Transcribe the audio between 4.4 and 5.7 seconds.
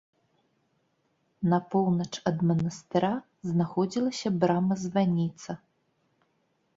брама-званіца.